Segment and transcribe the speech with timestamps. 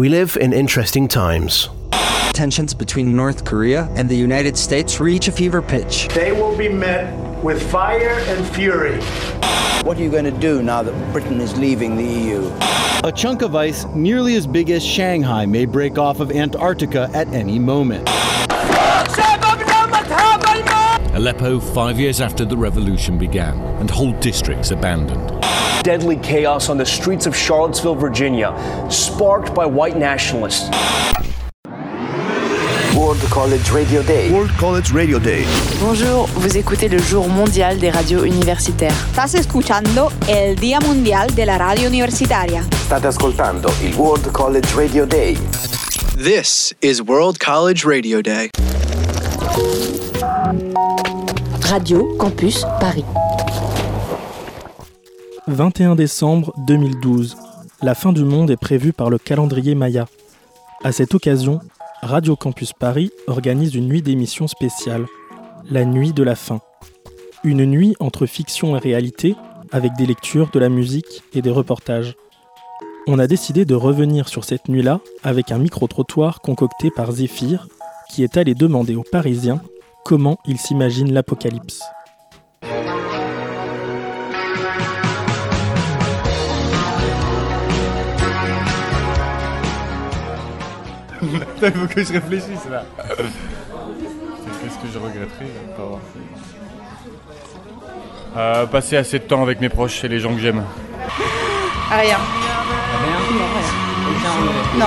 [0.00, 1.68] We live in interesting times.
[2.32, 6.08] Tensions between North Korea and the United States reach a fever pitch.
[6.14, 7.12] They will be met
[7.44, 8.98] with fire and fury.
[9.84, 12.50] What are you going to do now that Britain is leaving the EU?
[13.04, 17.28] A chunk of ice nearly as big as Shanghai may break off of Antarctica at
[17.34, 18.08] any moment.
[21.14, 25.28] Aleppo five years after the revolution began, and whole districts abandoned.
[25.82, 28.54] Deadly chaos on the streets of Charlottesville, Virginia,
[28.90, 30.68] sparked by white nationalists.
[32.94, 34.30] World College Radio Day.
[34.30, 35.46] World College Radio Day.
[35.80, 38.92] Bonjour, vous écoutez le jour mondial des radios universitaires.
[39.10, 42.62] Estás escuchando el Día Mundial de la Radio Universitaria.
[42.84, 45.38] State ascoltando il World College Radio Day.
[46.14, 48.50] This is World College Radio Day.
[51.70, 53.29] Radio Campus Paris.
[55.52, 57.36] 21 décembre 2012.
[57.82, 60.06] La fin du monde est prévue par le calendrier Maya.
[60.84, 61.60] À cette occasion,
[62.02, 65.06] Radio Campus Paris organise une nuit d'émission spéciale,
[65.68, 66.60] la nuit de la fin.
[67.42, 69.34] Une nuit entre fiction et réalité,
[69.72, 72.14] avec des lectures, de la musique et des reportages.
[73.08, 77.66] On a décidé de revenir sur cette nuit-là avec un micro-trottoir concocté par Zéphyr,
[78.10, 79.60] qui est allé demander aux Parisiens
[80.04, 81.82] comment ils s'imaginent l'apocalypse.
[91.22, 92.84] Il faut que je réfléchisse là.
[93.06, 96.20] Qu'est-ce que je regretterais de pas avoir fait
[98.36, 100.62] euh, Passer assez de temps avec mes proches et les gens que j'aime.
[101.90, 102.18] Rien.
[104.78, 104.86] Non.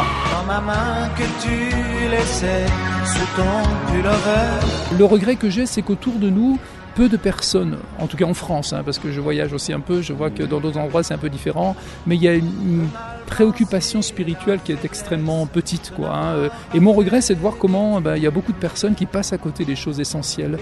[4.97, 6.59] Le regret que j'ai, c'est qu'autour de nous,
[6.95, 9.79] peu de personnes, en tout cas en France, hein, parce que je voyage aussi un
[9.79, 12.33] peu, je vois que dans d'autres endroits c'est un peu différent, mais il y a
[12.33, 12.87] une, une
[13.25, 15.91] préoccupation spirituelle qui est extrêmement petite.
[15.95, 16.49] Quoi, hein.
[16.73, 19.05] Et mon regret, c'est de voir comment ben, il y a beaucoup de personnes qui
[19.05, 20.59] passent à côté des choses essentielles,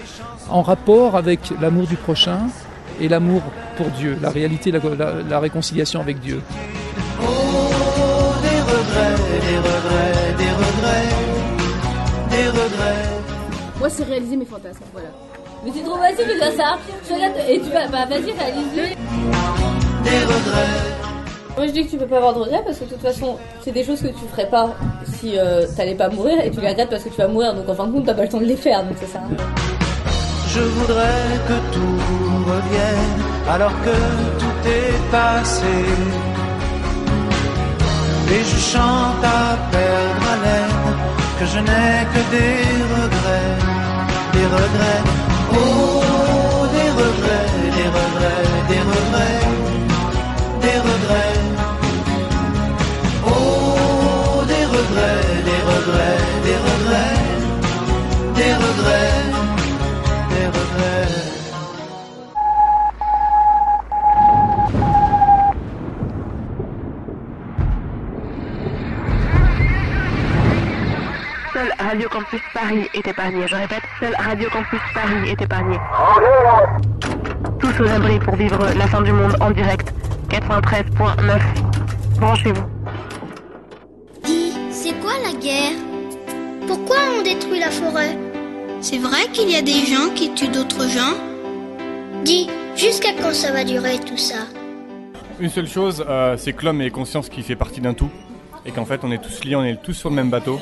[0.48, 2.38] en rapport avec l'amour du prochain
[3.00, 3.42] et l'amour
[3.76, 6.40] pour Dieu, la réalité, la, la, la réconciliation avec Dieu.
[7.20, 7.24] Oh,
[8.42, 11.08] des regrets, des regrets, des regrets,
[12.30, 13.08] des regrets.
[13.78, 15.08] Moi, c'est réaliser mes fantasmes, voilà.
[15.64, 16.78] Mais c'est trop facile de faire ça.
[17.08, 18.82] Je regarde et tu vas, bah vas-y, réalise-le.
[20.02, 21.02] Des regrets.
[21.56, 23.36] Moi, je dis que tu peux pas avoir de regrets parce que de toute façon,
[23.62, 24.70] c'est des choses que tu ferais pas
[25.20, 27.54] si euh, t'allais pas mourir et tu les regrettes parce que tu vas mourir.
[27.54, 29.20] Donc en fin de compte, t'as pas le temps de les faire, donc c'est ça.
[30.48, 33.96] Je voudrais que tout revienne alors que
[34.38, 35.76] tout est passé.
[38.30, 40.96] Et je chante à perdre haleine
[41.38, 43.58] que je n'ai que des regrets,
[44.32, 45.31] des regrets.
[45.54, 49.42] Oh, des regrets, des regrets, des regrets,
[50.64, 51.40] des regrets.
[53.26, 57.20] Oh, des regrets, des regrets, des regrets,
[58.34, 59.41] des regrets,
[71.62, 73.46] Seul Radio Campus Paris est épargné.
[73.46, 75.78] Je répète, seul Radio Campus Paris est épargné.
[77.60, 79.94] Tous aux abris pour vivre la fin du monde en direct.
[80.30, 81.40] 93.9.
[82.18, 82.64] Branchez-vous.
[84.24, 85.78] Dis, c'est quoi la guerre?
[86.66, 88.18] Pourquoi on détruit la forêt?
[88.80, 91.14] C'est vrai qu'il y a des gens qui tuent d'autres gens
[92.24, 94.46] Dis, jusqu'à quand ça va durer tout ça?
[95.38, 98.10] Une seule chose, euh, c'est que l'homme ait conscience qu'il fait partie d'un tout
[98.66, 100.60] et qu'en fait on est tous liés, on est tous sur le même bateau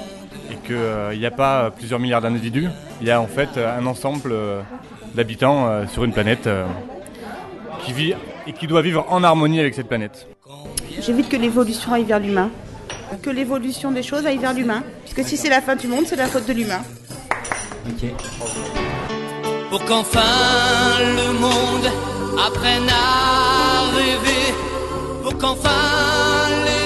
[0.51, 2.69] et qu'il n'y a pas euh, plusieurs milliards d'individus,
[3.01, 4.63] il y a en fait euh, un ensemble euh,
[5.15, 6.67] d'habitants euh, sur une planète euh,
[7.85, 8.15] qui vit
[8.47, 10.27] et qui doit vivre en harmonie avec cette planète.
[11.01, 12.51] J'évite que l'évolution aille vers l'humain.
[13.23, 14.83] Que l'évolution des choses aille vers l'humain.
[15.05, 16.81] Puisque si c'est la fin du monde, c'est la faute de l'humain.
[17.89, 18.11] Ok.
[19.71, 20.21] Pour qu'enfin
[21.01, 21.87] le monde
[22.47, 24.55] apprenne à rêver.
[25.23, 25.71] Pour qu'enfin
[26.67, 26.80] les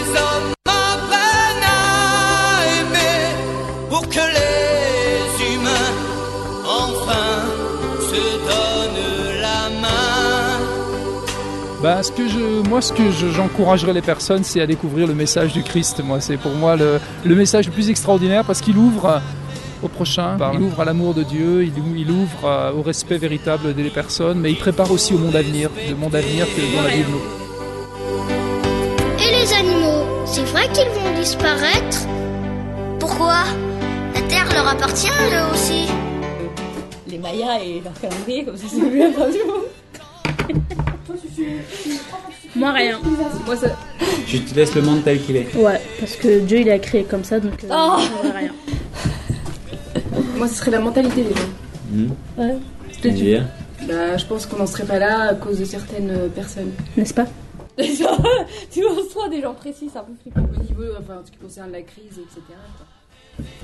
[11.85, 15.13] Bah, ce que je, moi, ce que je- j'encouragerais les personnes, c'est à découvrir le
[15.15, 16.03] message du Christ.
[16.03, 19.21] Moi, c'est pour moi le, le message le plus extraordinaire parce qu'il ouvre
[19.83, 23.75] au prochain, il ouvre à l'amour de Dieu, il, ou- il ouvre au respect véritable
[23.75, 26.75] des personnes, mais il prépare aussi au monde à venir, le monde à venir que
[26.75, 27.19] dans la Bible.
[29.19, 31.99] Et les animaux, c'est vrai qu'ils vont disparaître
[32.99, 33.45] Pourquoi?
[34.15, 35.85] La Terre leur appartient, eux aussi.
[37.09, 38.79] Les Mayas et leur calendrier, comme ça, c'est
[39.13, 40.89] fin du monde.
[42.57, 43.01] Moi rien.
[43.47, 43.69] Moi ça.
[44.27, 45.55] Je te laisse le monde tel qu'il est.
[45.57, 47.99] Ouais, parce que Dieu il a créé comme ça donc euh, Oh.
[48.23, 48.53] moi, rien.
[50.37, 51.49] Moi, ce serait la mentalité des gens.
[51.91, 52.09] Hmm.
[52.37, 52.57] Ouais.
[52.93, 53.45] C'est-à-dire
[53.87, 56.73] Bah, je pense qu'on n'en serait pas là à cause de certaines euh, personnes.
[56.97, 57.27] N'est-ce pas
[57.77, 60.43] tu reçois des gens précis, c'est un peu flippant.
[60.43, 62.41] Au niveau, enfin, en ce qui concerne la crise, etc.
[62.49, 62.87] quoi.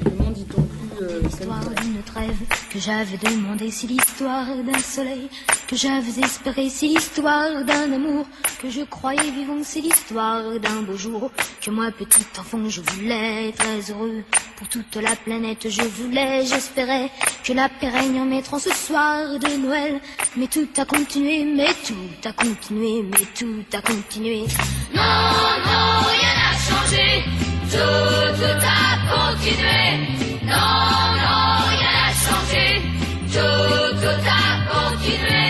[0.04, 1.04] Le monde, il tombe plus.
[1.04, 2.36] euh, L'histoire d'une trêve
[2.70, 5.28] que j'avais demandé, c'est l'histoire d'un soleil
[5.68, 8.26] que j'avais espéré, c'est l'histoire d'un amour
[8.60, 11.30] que je croyais vivant, c'est l'histoire d'un beau jour
[11.60, 14.24] que moi, petit enfant, je voulais très heureux
[14.56, 17.10] pour toute la planète, je voulais, j'espérais
[17.44, 20.00] que la paix règne en mettant ce soir de Noël,
[20.36, 24.40] mais tout a continué, mais tout a continué, mais tout a continué.
[24.94, 27.24] Non, non, rien n'a changé.
[27.70, 28.82] Tout, tout a
[29.14, 29.82] continué.
[30.42, 30.70] Non,
[31.22, 32.82] non, rien n'a changé.
[33.32, 34.42] Tout, tout a
[34.74, 35.44] continué.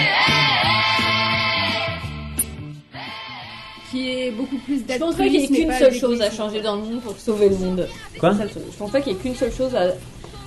[3.91, 6.61] Qui est beaucoup plus Je pense pas qu'il y ait qu'une seule chose à changer
[6.61, 7.89] dans le monde pour sauver le monde.
[8.19, 8.33] Quoi?
[8.35, 9.87] Je pense pas qu'il y ait qu'une seule chose à,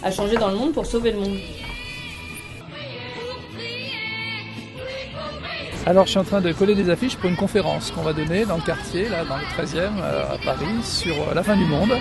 [0.03, 1.37] à changer dans le monde pour sauver le monde.
[5.85, 8.45] Alors je suis en train de coller des affiches pour une conférence qu'on va donner
[8.45, 11.65] dans le quartier, là dans le 13e euh, à Paris, sur euh, la fin du
[11.65, 11.91] monde.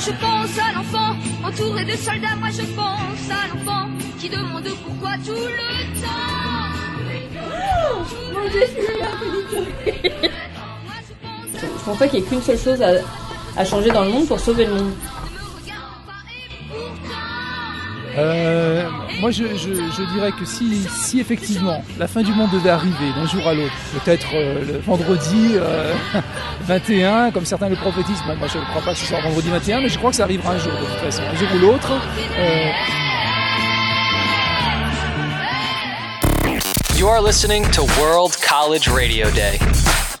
[0.00, 0.37] Je pense
[1.58, 3.88] entouré de soldats, moi je pense à l'enfant
[4.18, 6.68] qui demande pourquoi tout le temps.
[8.32, 10.08] Mon dieu, je
[11.60, 12.90] Je pense pas qu'il y ait qu'une seule chose à,
[13.56, 14.92] à changer dans le monde pour sauver le monde.
[18.18, 18.88] Euh,
[19.20, 19.44] moi je,
[20.12, 23.72] dirais que si, effectivement la fin du monde devait arriver d'un jour à l'autre,
[24.04, 25.94] peut-être euh, le vendredi euh,
[26.66, 29.82] 21, comme certains le prophétisent, moi je ne crois pas que ce soit vendredi 21,
[29.82, 31.92] mais je crois que ça arrivera un jour de toute façon, un jour ou l'autre.
[31.92, 32.70] euh,
[38.00, 39.58] World College Radio Day.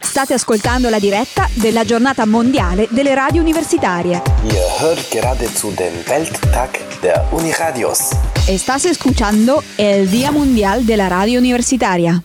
[0.08, 4.22] State ascoltando la diretta della giornata mondiale delle radio universitarie.
[4.42, 6.70] Ihr hört gerade zu dem Welttag
[7.02, 8.12] der Uniradios.
[8.48, 12.22] Estás escuchando el Día Mundial de la Radio Universitaria.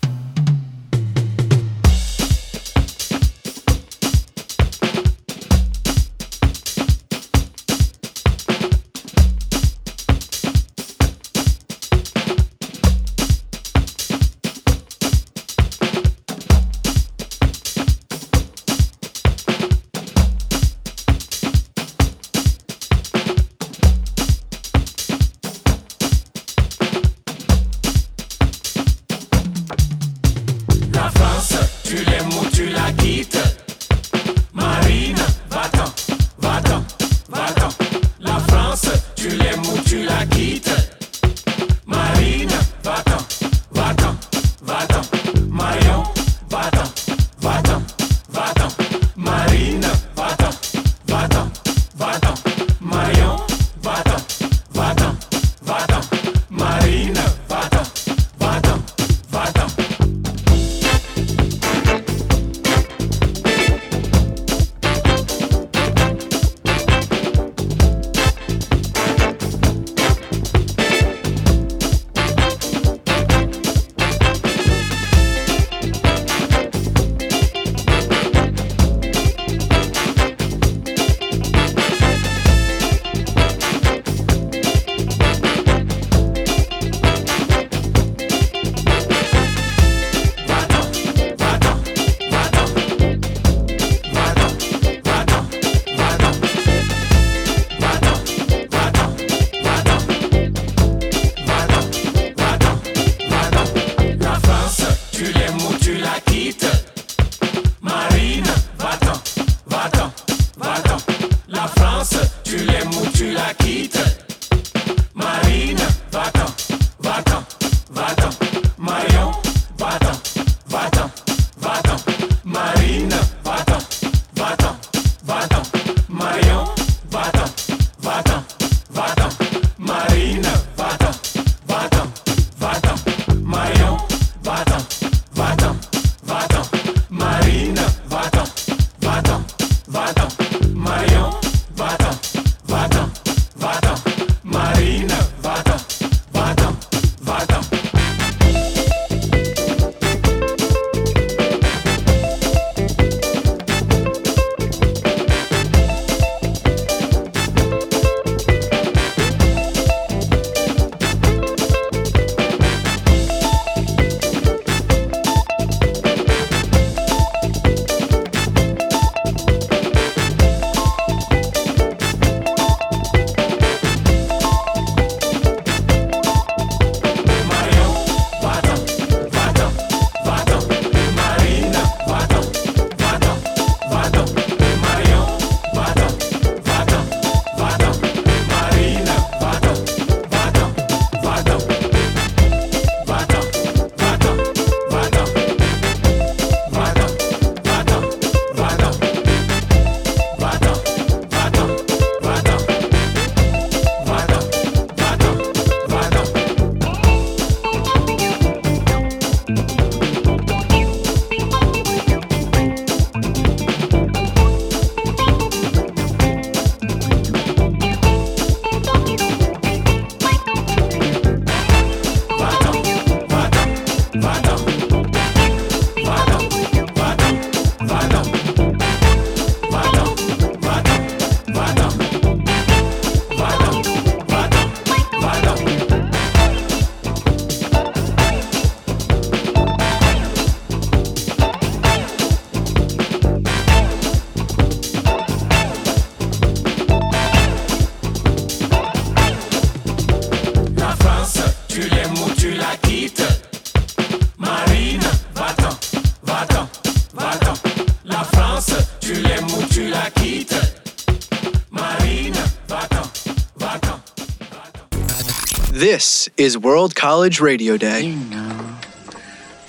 [266.43, 268.01] Is World College Radio Day.
[268.01, 268.75] You know,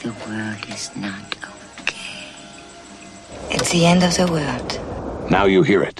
[0.02, 1.36] the world is not
[1.82, 2.26] okay.
[3.48, 5.30] It's the end of the world.
[5.30, 5.93] Now you hear it.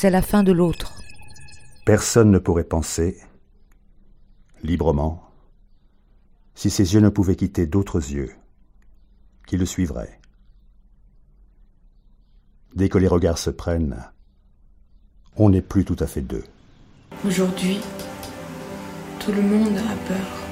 [0.00, 0.94] C'est la fin de l'autre.
[1.84, 3.16] Personne ne pourrait penser,
[4.62, 5.28] librement,
[6.54, 8.30] si ses yeux ne pouvaient quitter d'autres yeux,
[9.48, 10.20] qui le suivraient.
[12.76, 14.04] Dès que les regards se prennent,
[15.34, 16.44] on n'est plus tout à fait deux.
[17.26, 17.80] Aujourd'hui,
[19.18, 20.44] tout le monde a peur.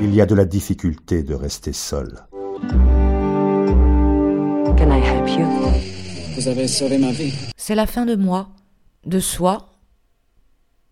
[0.00, 2.24] Il y a de la difficulté de rester seul.
[4.76, 6.07] Can I help you?
[6.38, 7.34] Vous avez sauvé ma vie.
[7.56, 8.50] C'est la fin de moi,
[9.04, 9.72] de soi,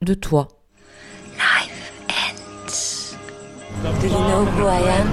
[0.03, 0.49] de toi.
[3.81, 5.07] Do you know who I am?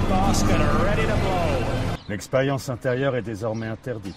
[2.08, 4.16] L'expérience intérieure est désormais interdite.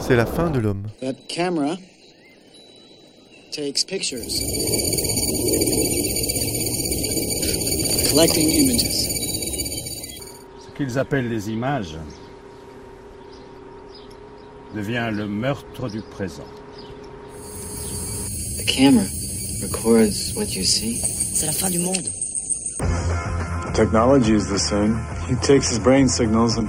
[0.00, 0.82] C'est la fin de l'homme.
[1.00, 1.78] That camera
[3.52, 4.20] takes pictures.
[8.10, 8.82] Collecting images.
[10.60, 11.96] Ce qu'ils appellent les images
[14.74, 16.44] devient le meurtre du présent.
[18.58, 19.04] The camera
[19.62, 21.00] records what you see.
[21.34, 22.10] C'est la fin du monde.
[23.72, 24.98] Technology is the same.
[25.28, 26.68] He takes his brain signals and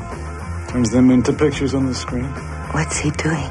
[0.75, 2.27] turns them into pictures on the screen.
[2.75, 3.49] What's he doing?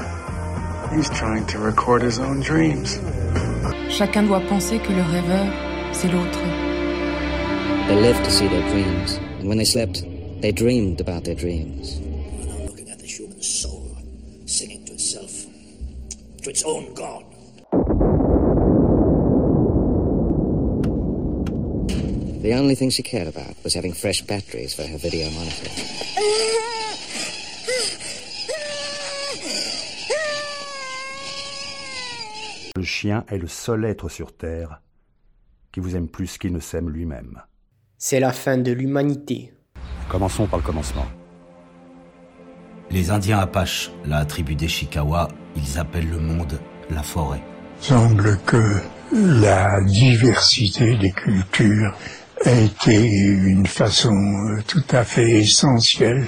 [0.92, 2.98] He's trying to record his own dreams.
[3.88, 6.44] Chacun doit penser que le rêveur, c'est l'autre.
[7.88, 10.04] They lived to see their dreams, and when they slept,
[10.42, 11.96] they dreamed about their dreams.
[11.96, 13.96] I'm Looking at the human soul,
[14.44, 15.46] singing to itself,
[16.42, 17.24] to its own God.
[22.42, 25.70] The only thing she cared about was having fresh batteries for her video monitor.
[26.18, 26.53] Eh?
[32.84, 34.82] Le chien est le seul être sur Terre
[35.72, 37.40] qui vous aime plus qu'il ne s'aime lui-même.
[37.96, 39.54] C'est la fin de l'humanité.
[40.10, 41.06] Commençons par le commencement.
[42.90, 46.60] Les Indiens Apaches, la tribu des Chickawa, ils appellent le monde
[46.90, 47.40] la forêt.
[47.80, 51.96] semble que la diversité des cultures
[52.44, 56.26] a été une façon euh, tout à fait essentielle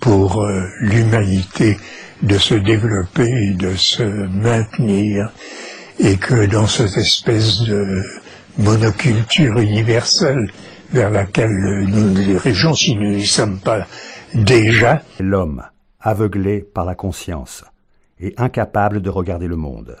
[0.00, 1.76] pour euh, l'humanité
[2.22, 5.30] de se développer et de se maintenir
[6.02, 8.02] et que dans cette espèce de
[8.58, 10.50] monoculture universelle
[10.92, 13.86] vers laquelle nous nous dirigeons, si nous n'y sommes pas
[14.34, 15.62] déjà, L'homme,
[16.00, 17.64] aveuglé par la conscience
[18.18, 19.96] et incapable de regarder le monde.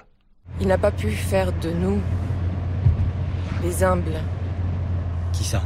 [0.60, 2.00] Il n'a pas pu faire de nous
[3.62, 4.20] des humbles,
[5.32, 5.62] Qui ça?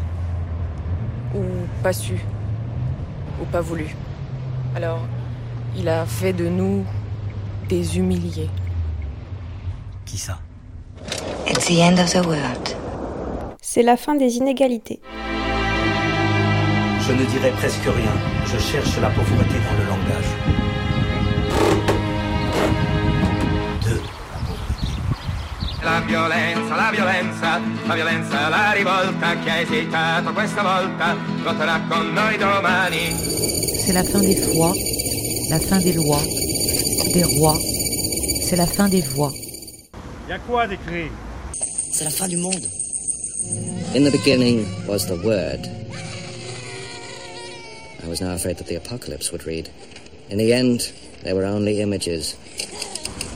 [1.34, 1.42] Ou
[1.82, 2.14] pas su,
[3.40, 3.86] ou pas voulu.
[4.74, 5.00] Alors,
[5.76, 6.84] il a fait de nous
[7.68, 8.50] des humiliés.
[10.04, 10.38] Qui ça
[11.46, 12.76] It's the end of the world.
[13.60, 15.00] C'est la fin des inégalités.
[17.06, 18.12] Je ne dirai presque rien.
[18.46, 20.30] Je cherche la pauvreté dans le langage.
[25.82, 32.10] La violenza, la violenza, la violenza, la rivolta chi ha esitato questa volta voterà con
[32.14, 33.12] noi domani.
[33.84, 34.72] C'est la fin des fois,
[35.50, 36.22] la fin des lois,
[37.12, 37.58] des rois.
[38.42, 39.30] C'est la fin des voix.
[40.26, 41.10] Y a quoi d'écrit
[41.52, 42.64] C'est la fin du monde.
[43.94, 45.68] In the beginning was the Word.
[48.02, 49.68] I was now afraid that the apocalypse would read.
[50.30, 50.92] In the end,
[51.24, 52.36] there were only images.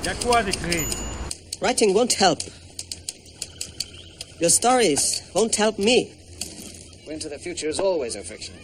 [0.03, 2.39] Y a quoi d'écrit Writing won't help.
[4.41, 6.11] Your stories won't help me.
[7.07, 8.55] Into the future is always a fiction.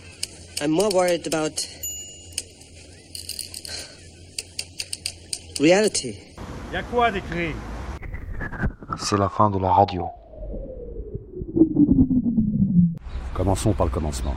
[0.63, 1.69] I'm more worried about
[5.61, 6.17] reality.
[6.73, 7.55] Y a quoi d'écrit
[9.05, 10.09] C'est la fin de la radio.
[13.35, 14.35] Commençons par le commencement.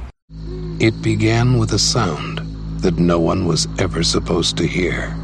[0.82, 2.42] It began with a sound
[2.82, 5.16] that no one was ever supposed to hear.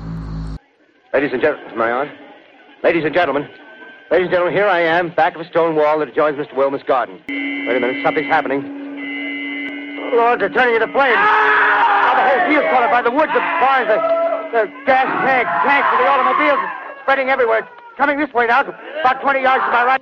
[1.13, 2.09] Ladies and gentlemen, am I on?
[2.85, 3.43] Ladies and gentlemen,
[4.09, 6.55] ladies and gentlemen, here I am, back of a stone wall that adjoins Mr.
[6.55, 7.19] Wilmer's garden.
[7.27, 8.63] Wait a minute, something's happening.
[10.15, 11.19] Lord, they're turning into flames.
[11.19, 11.99] Ah!
[12.07, 13.99] Now the whole field's caught up by the woods, the barns, the,
[14.55, 16.59] the gas tanks, tanks of the automobiles,
[16.95, 17.67] it's spreading everywhere.
[17.97, 20.01] Coming this way now, about 20 yards to my right.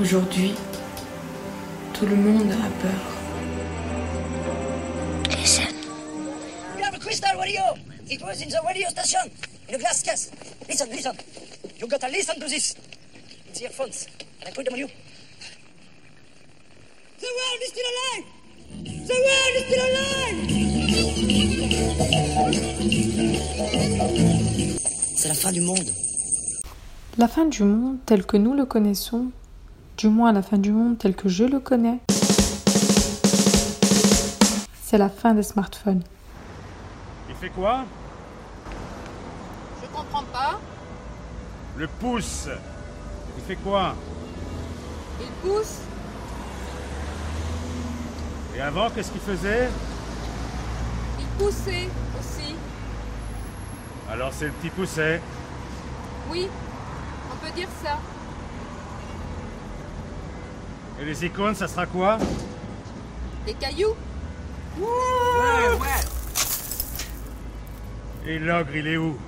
[0.00, 0.54] Aujourd'hui,
[1.92, 2.90] tout le monde a peur.
[5.30, 5.72] Listen.
[6.74, 7.62] We have a crystal radio.
[8.10, 9.30] It was in the radio station,
[9.68, 10.32] in a glass case.
[10.68, 11.16] Listen, listen.
[11.76, 12.74] You gotta listen to this.
[13.46, 14.08] It's earphones.
[14.40, 14.88] Can I put them on you?
[17.20, 18.24] The world is still alive!
[19.06, 19.86] The world is still
[24.28, 24.33] alive!
[25.24, 25.90] C'est la fin du monde.
[27.16, 29.30] La fin du monde tel que nous le connaissons,
[29.96, 32.00] du moins la fin du monde tel que je le connais,
[34.82, 36.02] c'est la fin des smartphones.
[37.30, 37.86] Il fait quoi?
[39.80, 40.60] Je comprends pas.
[41.78, 42.48] Le pouce.
[43.38, 43.94] Il fait quoi?
[45.22, 45.78] Il pousse.
[48.54, 49.70] Et avant, qu'est-ce qu'il faisait?
[51.18, 51.88] Il poussait.
[54.10, 55.20] Alors c'est le petit pousset.
[56.30, 56.48] Oui,
[57.32, 57.98] on peut dire ça.
[61.00, 62.18] Et les icônes, ça sera quoi?
[63.44, 63.94] Des cailloux.
[64.78, 66.04] Ouais, ouais.
[68.26, 69.18] Et l'ogre, il est où?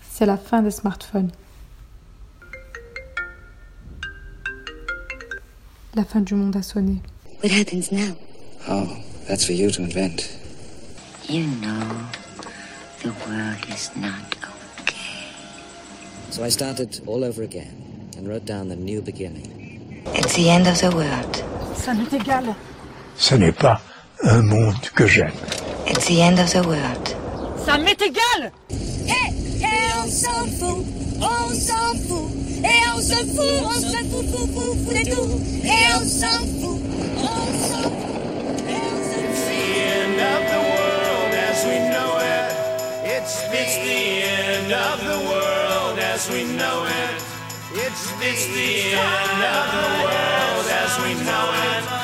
[0.00, 1.30] C'est la fin des smartphones.
[6.00, 7.02] La fin du monde a sonné.
[7.42, 8.16] What happens now?
[8.66, 8.88] Oh,
[9.28, 10.34] that's for you to invent.
[11.28, 12.08] You know
[13.02, 14.34] the world is not
[14.80, 15.28] okay.
[16.30, 20.02] So I started all over again and wrote down the new beginning.
[20.14, 21.44] It's the end of the world.
[21.76, 22.54] Ça m'est égal.
[23.18, 23.82] Ce n'est pas
[24.22, 25.36] un monde que j'aime.
[25.86, 27.14] It's the end of the world.
[27.66, 28.50] Ça m'est égal.
[29.06, 30.86] Hé, hé, on s'en fout,
[31.20, 32.29] on s'en fout.
[32.64, 35.40] Et on se fout, on se fout, fout, fout, fout de tout.
[35.64, 36.80] Et on s'en fout,
[37.16, 38.10] on s'en fout.
[38.68, 42.52] It's the end of the world as we know it.
[43.04, 47.22] It's, it's the end of the world as we know it.
[47.74, 51.99] It's, it's the end of the world as we know it.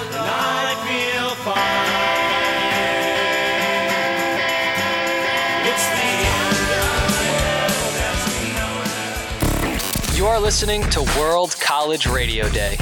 [10.46, 12.76] Listening to World College Radio Day.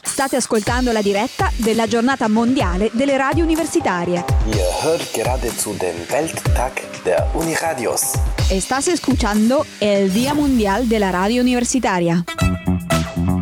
[0.00, 4.24] State ascoltando la diretta della giornata mondiale delle radio universitarie.
[4.46, 8.12] Ihr hört gerade zu dem Welttag der Uniradios.
[8.48, 12.22] Estás escuchando el Día Mundial de la Radio Universitaria.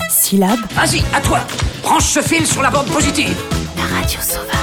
[0.09, 0.67] Syllabe.
[0.75, 1.41] Vas-y, à toi.
[1.83, 3.37] Branche ce fil sur la bande positive.
[3.77, 4.58] La radio sauvage.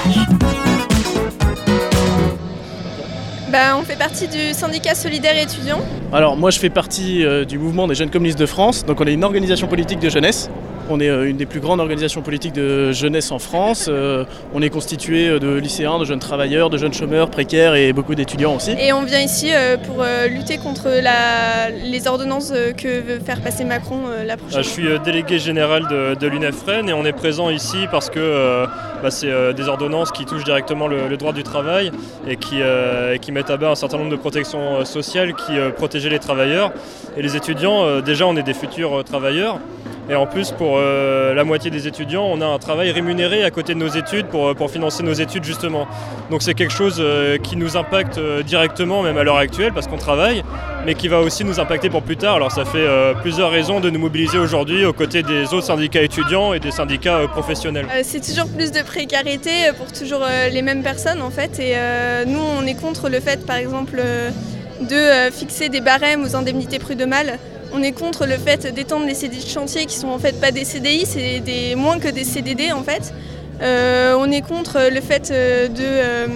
[3.55, 5.79] Bah, on fait partie du syndicat solidaire étudiant.
[6.11, 9.07] Alors moi je fais partie euh, du mouvement des jeunes communistes de France, donc on
[9.07, 10.49] est une organisation politique de jeunesse.
[10.87, 13.87] On est euh, une des plus grandes organisations politiques de jeunesse en France.
[13.89, 17.91] Euh, on est constitué euh, de lycéens, de jeunes travailleurs, de jeunes chômeurs précaires et
[17.91, 18.71] beaucoup d'étudiants aussi.
[18.79, 23.19] Et on vient ici euh, pour euh, lutter contre la- les ordonnances euh, que veut
[23.19, 26.93] faire passer Macron euh, la prochaine Je suis euh, délégué général de, de l'UNEFREN et
[26.93, 28.67] on est présent ici parce que euh,
[29.01, 31.91] bah, c'est euh, des ordonnances qui touchent directement le, le droit du travail
[32.27, 35.33] et qui, euh, et qui mettent à bas un certain nombre de protections euh, sociales
[35.33, 36.71] qui euh, protégeaient les travailleurs.
[37.17, 39.57] Et les étudiants, euh, déjà on est des futurs euh, travailleurs.
[40.07, 43.51] Et en plus, pour euh, la moitié des étudiants, on a un travail rémunéré à
[43.51, 45.87] côté de nos études pour, euh, financer nos études justement.
[46.31, 49.97] Donc c'est quelque chose euh, qui nous impacte directement, même à l'heure actuelle, parce qu'on
[49.97, 50.43] travaille,
[50.85, 52.35] mais qui va aussi nous impacter pour plus tard.
[52.35, 52.87] Alors ça fait
[53.21, 57.27] plusieurs raisons de nous mobiliser aujourd'hui aux côtés des autres syndicats étudiants et des syndicats
[57.27, 57.87] professionnels.
[58.03, 61.59] C'est toujours plus de précarité pour toujours les mêmes personnes en fait.
[61.59, 61.75] Et
[62.27, 64.01] nous, on est contre le fait, par exemple,
[64.81, 67.39] de fixer des barèmes aux indemnités prud'homales.
[67.77, 70.51] On est contre le fait d'étendre les CDI de chantier qui sont en fait pas
[70.51, 73.13] des CDI, c'est des, moins que des CDD en fait.
[73.61, 76.27] Euh, on est contre le fait euh, de, euh,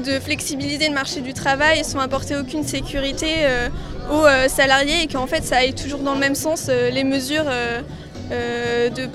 [0.00, 3.28] de flexibiliser le marché du travail sans apporter aucune sécurité
[4.10, 7.44] aux salariés et qu'en fait ça aille toujours dans le même sens, les mesures
[8.30, 9.06] de,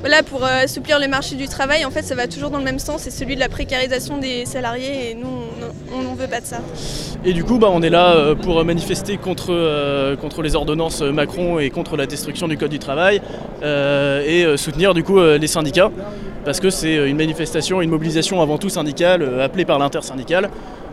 [0.00, 2.64] voilà, pour euh, assouplir le marché du travail, en fait, ça va toujours dans le
[2.64, 5.28] même sens, c'est celui de la précarisation des salariés, et nous,
[5.94, 6.60] on n'en veut pas de ça.
[7.24, 11.02] Et du coup, bah, on est là euh, pour manifester contre, euh, contre les ordonnances
[11.02, 13.20] Macron et contre la destruction du Code du travail,
[13.62, 15.90] euh, et euh, soutenir du coup euh, les syndicats,
[16.46, 20.48] parce que c'est une manifestation, une mobilisation avant tout syndicale, euh, appelée par l'intersyndicale.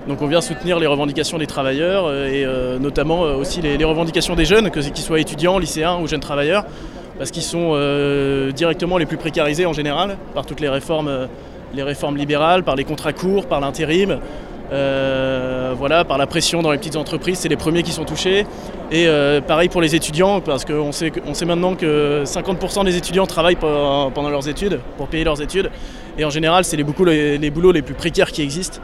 [0.10, 3.78] Donc on vient soutenir les revendications des travailleurs euh, et euh, notamment euh, aussi les,
[3.78, 6.66] les revendications des jeunes, que- qu'ils soient étudiants, lycéens ou jeunes travailleurs,
[7.18, 11.26] parce qu'ils sont euh, directement les plus précarisés en général par toutes les réformes, euh,
[11.74, 14.20] les réformes libérales, par les contrats courts, par l'intérim,
[14.72, 18.46] euh, voilà, par la pression dans les petites entreprises, c'est les premiers qui sont touchés.
[18.92, 19.08] Et
[19.48, 23.56] pareil pour les étudiants, parce qu'on sait, on sait maintenant que 50% des étudiants travaillent
[23.56, 25.70] pe- pendant leurs études, pour payer leurs études.
[26.18, 28.80] Et en général, c'est les, beaucoup les boulots les plus précaires qui existent.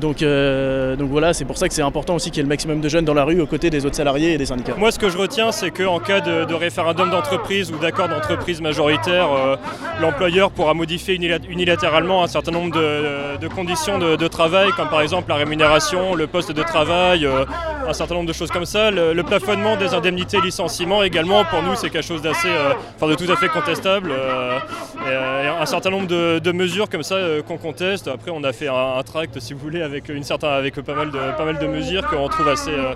[0.00, 2.48] Donc, euh, donc voilà, c'est pour ça que c'est important aussi qu'il y ait le
[2.48, 4.74] maximum de jeunes dans la rue aux côtés des autres salariés et des syndicats.
[4.76, 9.28] Moi, ce que je retiens, c'est qu'en cas de, référendum d'entreprise ou d'accord d'entreprise majoritaire,
[9.32, 9.56] euh,
[10.00, 15.28] l'employeur pourra modifier unila- unilatéralement un certain nombre de, conditions de, travail, comme par exemple
[15.28, 17.44] la rémunération, le poste de travail, euh,
[17.86, 18.90] un certain nombre de choses comme ça.
[18.90, 22.48] Le, plafonnement des indemnités licenciement également, pour nous, c'est quelque chose d'assez,
[22.96, 24.10] enfin de tout à fait contestable.
[24.10, 28.08] et, et un certain nombre de, mesures comme ça qu'on conteste.
[28.08, 30.94] Après, on a fait un, un tract, si vous voulez, avec une certaine, avec pas
[30.94, 32.94] mal de, pas mal de mesures qu'on trouve assez, euh,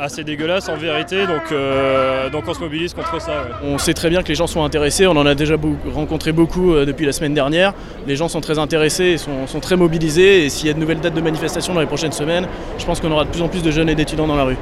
[0.00, 1.26] assez dégueulasses en vérité.
[1.26, 3.32] Donc, euh, donc on se mobilise contre ça.
[3.32, 3.68] ouais.
[3.68, 6.32] On sait très bien que les gens sont intéressés, on en a déjà beaucoup- rencontré
[6.32, 7.74] beaucoup euh, depuis la semaine dernière.
[8.06, 10.46] Les gens sont très intéressés et sont, sont très mobilisés.
[10.46, 12.46] Et s'il y a de nouvelles dates de manifestation dans les prochaines semaines,
[12.78, 14.56] je pense qu'on aura de plus en plus de jeunes et d'étudiants dans la rue.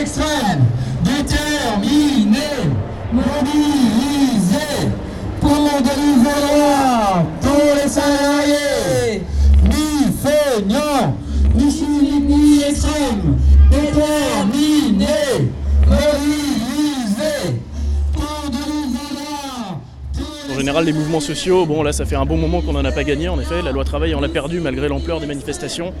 [0.00, 0.66] Extrême,
[20.50, 22.92] En général, les mouvements sociaux, bon là ça fait un bon moment qu'on n'en a
[22.92, 23.60] pas gagné en effet.
[23.62, 25.92] La loi travail on l'a perdu malgré l'ampleur des manifestations.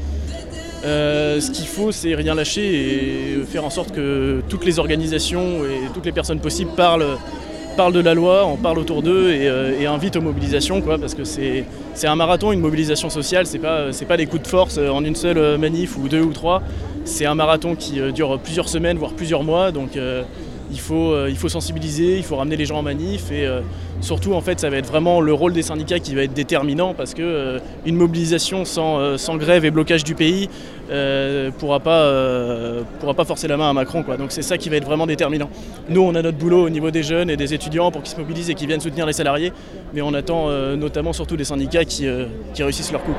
[0.84, 5.64] Euh, ce qu'il faut, c'est rien lâcher et faire en sorte que toutes les organisations
[5.64, 7.16] et toutes les personnes possibles parlent,
[7.74, 10.98] parlent de la loi, en parlent autour d'eux et, euh, et invitent aux mobilisations, quoi,
[10.98, 11.64] parce que c'est
[12.04, 15.14] un marathon, une mobilisation sociale, c'est pas, pas des coups de force euh, en une
[15.14, 16.62] seule euh, manif ou deux ou trois.
[17.04, 19.98] C'est un marathon qui euh, dure plusieurs semaines, voire plusieurs mois, donc
[20.74, 23.60] il faut, euh, il faut sensibiliser, il faut ramener les gens en manif et euh,
[24.00, 26.94] surtout en fait ça va être vraiment le rôle des syndicats qui va être déterminant
[26.94, 30.50] parce que euh, une mobilisation sans, grève et blocage du pays
[30.90, 32.12] euh, pourra, pas,
[32.98, 34.16] pourra pas forcer la main à Macron quoi.
[34.16, 35.48] Donc c'est ça qui va être vraiment déterminant.
[35.88, 38.20] Nous on a notre boulot au niveau des jeunes et des étudiants pour qu'ils se
[38.20, 39.52] mobilisent et qu'ils viennent soutenir les salariés,
[39.94, 42.08] mais on attend notamment surtout des syndicats qui,
[42.58, 43.14] réussissent leur coup.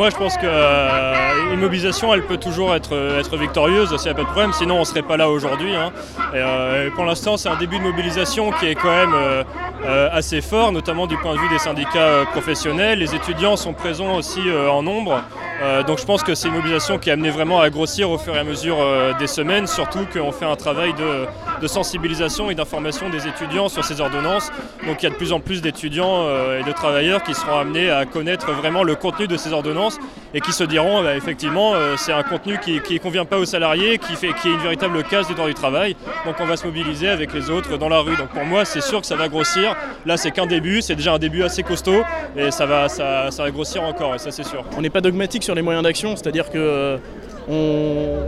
[0.00, 2.96] Moi, je pense qu'une mobilisation, elle peut toujours être,
[3.36, 5.74] victorieuse, ça n'y a pas de problème, sinon on ne serait pas là aujourd'hui.
[5.76, 5.92] hein.
[6.32, 9.44] Euh, et pour l'instant, c'est un début de mobilisation qui est quand même euh,
[9.84, 12.98] euh, assez fort, notamment du point de vue des syndicats euh, professionnels.
[12.98, 15.20] Les étudiants sont présents aussi euh, en nombre.
[15.62, 18.16] Euh, donc je pense que c'est une mobilisation qui est amenée vraiment à grossir au
[18.16, 21.26] fur et à mesure euh, des semaines, surtout qu'on fait un travail de,
[21.60, 24.50] de sensibilisation et d'information des étudiants sur ces ordonnances.
[24.86, 27.58] Donc il y a de plus en plus d'étudiants euh, et de travailleurs qui seront
[27.58, 29.89] amenés à connaître vraiment le contenu de ces ordonnances
[30.34, 33.44] et qui se diront bah, effectivement euh, c'est un contenu qui ne convient pas aux
[33.44, 35.96] salariés, qui, fait, qui est une véritable casse du droit du travail.
[36.24, 38.16] Donc on va se mobiliser avec les autres dans la rue.
[38.16, 39.76] Donc pour moi c'est sûr que ça va grossir.
[40.06, 42.02] Là c'est qu'un début, c'est déjà un début assez costaud
[42.36, 44.64] et ça va, ça, va grossir encore et ça c'est sûr.
[44.76, 48.26] On n'est pas dogmatique sur les moyens d'action, c'est-à-dire que euh,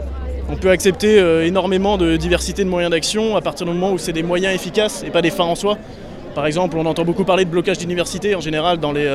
[0.49, 3.97] on, peut accepter euh, énormément de diversité de moyens d'action à partir du moment où
[3.97, 5.77] c'est des moyens efficaces et pas des fins en soi.
[6.35, 9.07] Par exemple, on entend beaucoup parler de blocage d'université en général dans les,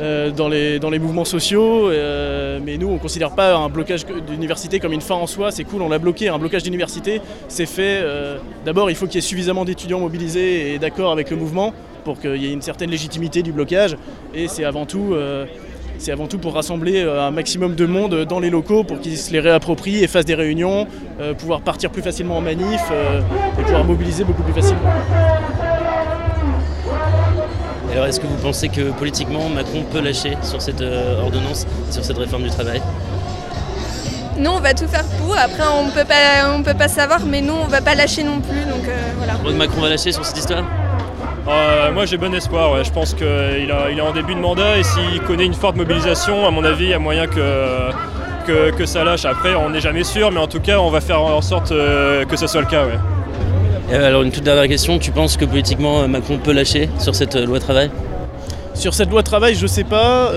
[0.00, 3.68] euh, dans les, dans les mouvements sociaux, euh, mais nous on ne considère pas un
[3.68, 6.28] blocage d'université comme une fin en soi, c'est cool, on l'a bloqué.
[6.28, 8.00] Un blocage d'université, c'est fait.
[8.02, 11.72] euh, D'abord, il faut qu'il y ait suffisamment d'étudiants mobilisés et d'accord avec le mouvement
[12.04, 13.96] pour qu'il y ait une certaine légitimité du blocage,
[14.34, 15.14] et c'est avant tout.
[15.98, 19.32] c'est avant tout pour rassembler un maximum de monde dans les locaux pour qu'ils se
[19.32, 20.86] les réapproprient et fassent des réunions,
[21.38, 22.80] pouvoir partir plus facilement en manif
[23.58, 24.92] et pouvoir mobiliser beaucoup plus facilement.
[27.96, 32.04] Alors est-ce que vous pensez que politiquement Macron peut lâcher sur cette euh, ordonnance, sur
[32.04, 32.82] cette réforme du travail?
[34.36, 35.34] Nous, on va tout faire pour.
[35.34, 38.40] Après, on peut pas, on peut pas savoir, mais nous, on va pas lâcher non
[38.40, 38.66] plus.
[38.66, 39.56] Donc euh, voilà.
[39.56, 40.62] Macron va lâcher sur cette histoire?
[41.48, 42.84] Euh, moi j'ai bon espoir, ouais.
[42.84, 46.46] je pense qu'il il est en début de mandat et s'il connaît une forte mobilisation,
[46.46, 47.92] à mon avis, il y a moyen que,
[48.46, 49.24] que, que ça lâche.
[49.24, 52.36] Après, on n'est jamais sûr, mais en tout cas, on va faire en sorte que
[52.36, 52.84] ce soit le cas.
[52.84, 52.98] Ouais.
[53.92, 57.14] Euh, Alors une toute dernière question, tu penses que politiquement euh, Macron peut lâcher sur
[57.14, 57.90] cette euh, loi travail?
[58.74, 60.32] Sur cette loi travail, je sais pas,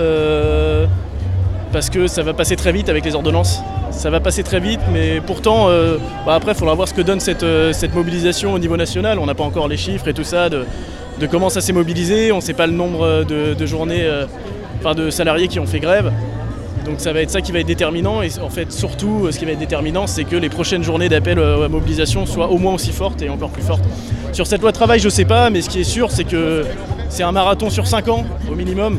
[1.72, 3.60] parce que ça va passer très vite avec les ordonnances.
[3.90, 5.68] Ça va passer très vite, mais pourtant,
[6.24, 9.18] bah après, il faudra voir ce que donne cette, cette mobilisation au niveau national.
[9.18, 10.64] On n'a pas encore les chiffres et tout ça de,
[11.20, 12.32] de comment ça s'est mobilisé.
[12.32, 14.08] On ne sait pas le nombre de, de journées,
[14.78, 16.10] enfin de salariés qui ont fait grève.
[16.84, 18.22] Donc ça va être ça qui va être déterminant.
[18.22, 21.08] Et en fait, surtout, euh, ce qui va être déterminant, c'est que les prochaines journées
[21.08, 23.84] d'appel euh, à mobilisation soient au moins aussi fortes et encore plus fortes.
[24.32, 26.64] Sur cette loi de travail, je sais pas, mais ce qui est sûr, c'est que
[27.08, 28.98] c'est un marathon sur 5 ans au minimum.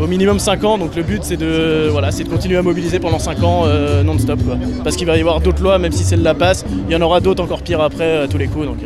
[0.00, 3.18] Au minimum 5 ans, donc le but c'est de, voilà, de continuer à mobiliser pendant
[3.18, 4.40] 5 ans euh, non-stop.
[4.82, 7.20] Parce qu'il va y avoir d'autres lois, même si celle-là passe, il y en aura
[7.20, 8.64] d'autres encore pires après à tous les coups.
[8.64, 8.78] Donc.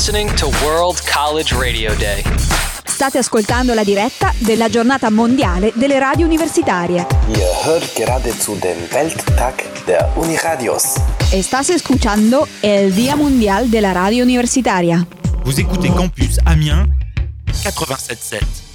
[0.00, 2.22] Listening to World College Radio Day.
[2.86, 7.06] State ascoltando la diretta della giornata mondiale delle radio universitarie.
[7.28, 10.94] Ihr hört gerade zu dem Welttag der Uniradios.
[11.30, 15.06] Estás escuchando el Día Mundial de la Radio Universitaria.
[15.44, 16.88] Vous écoutez Campus Amiens
[17.52, 18.69] 87.7.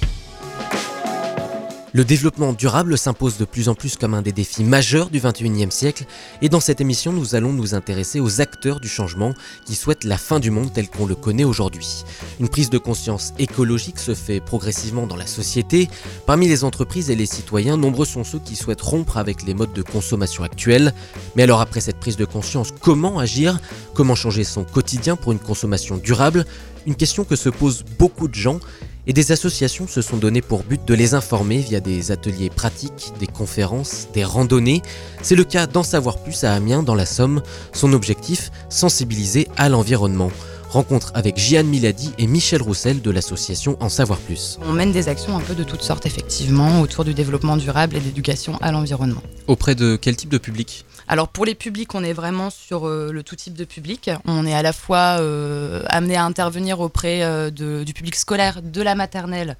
[1.96, 5.70] Le développement durable s'impose de plus en plus comme un des défis majeurs du 21e
[5.70, 6.04] siècle
[6.42, 9.32] et dans cette émission nous allons nous intéresser aux acteurs du changement
[9.64, 12.04] qui souhaitent la fin du monde tel qu'on le connaît aujourd'hui.
[12.38, 15.88] Une prise de conscience écologique se fait progressivement dans la société.
[16.26, 19.72] Parmi les entreprises et les citoyens, nombreux sont ceux qui souhaitent rompre avec les modes
[19.72, 20.92] de consommation actuels.
[21.34, 23.58] Mais alors après cette prise de conscience, comment agir?
[23.94, 26.44] Comment changer son quotidien pour une consommation durable?
[26.84, 28.60] Une question que se posent beaucoup de gens
[29.06, 33.12] et des associations se sont données pour but de les informer via des ateliers pratiques,
[33.18, 34.82] des conférences, des randonnées.
[35.22, 37.42] C'est le cas d'en savoir plus à Amiens dans la Somme.
[37.72, 40.30] Son objectif, sensibiliser à l'environnement.
[40.70, 44.58] Rencontre avec Jeanne Miladi et Michel Roussel de l'association En Savoir Plus.
[44.62, 48.00] On mène des actions un peu de toutes sortes effectivement autour du développement durable et
[48.00, 49.22] d'éducation à l'environnement.
[49.46, 50.84] Auprès de quel type de public?
[51.08, 54.10] Alors pour les publics, on est vraiment sur euh, le tout type de public.
[54.26, 58.60] On est à la fois euh, amené à intervenir auprès euh, de, du public scolaire
[58.60, 59.56] de la maternelle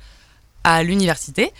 [0.66, 1.52] à l'université.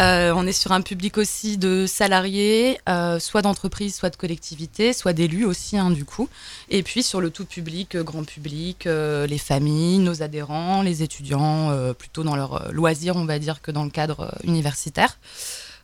[0.00, 4.94] Euh, on est sur un public aussi de salariés, euh, soit d'entreprises, soit de collectivités,
[4.94, 6.30] soit d'élus aussi, hein, du coup.
[6.70, 11.70] Et puis sur le tout public, euh, grand public, les familles, nos adhérents, les étudiants,
[11.98, 15.18] plutôt dans leur loisir, on va dire, que dans le cadre universitaire.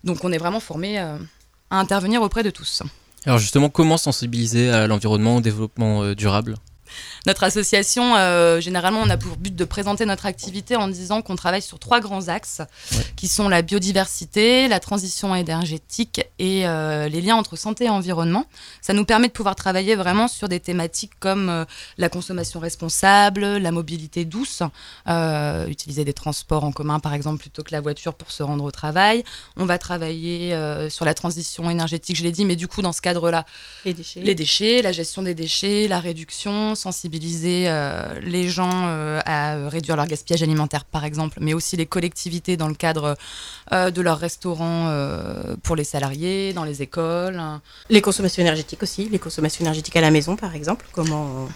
[0.03, 1.19] Donc on est vraiment formé à
[1.71, 2.83] intervenir auprès de tous.
[3.27, 6.57] Alors justement, comment sensibiliser à l'environnement, au développement durable?
[7.27, 11.37] Notre association, euh, généralement, on a pour but de présenter notre activité en disant qu'on
[11.37, 12.63] travaille sur trois grands axes,
[13.17, 18.47] qui sont la biodiversité, la transition énergétique et euh, les liens entre santé et environnement.
[18.81, 21.65] Ça nous permet de pouvoir travailler vraiment sur des thématiques comme euh,
[21.99, 24.63] la consommation responsable, la mobilité douce,
[25.09, 28.65] euh, utiliser des transports en commun, par exemple, plutôt que la voiture pour se rendre
[28.65, 29.25] au travail.
[29.57, 32.93] On va travailler euh, sur la transition énergétique, je l'ai dit, mais du coup, dans
[32.93, 33.45] ce cadre-là,
[33.85, 34.21] Les déchets.
[34.21, 39.69] les déchets, la gestion des déchets, la réduction, sensibiliser euh, les gens euh, à euh,
[39.69, 43.17] réduire leur gaspillage alimentaire par exemple, mais aussi les collectivités dans le cadre
[43.71, 44.93] de leurs restaurants
[45.63, 47.41] pour les salariés, dans les écoles.
[47.89, 51.49] Les consommations énergétiques aussi, les consommations énergétiques à la maison par exemple, comment